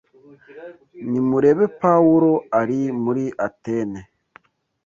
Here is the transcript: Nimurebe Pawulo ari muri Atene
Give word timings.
Nimurebe 1.09 1.65
Pawulo 1.81 2.31
ari 2.59 2.79
muri 3.03 3.23
Atene 3.47 3.99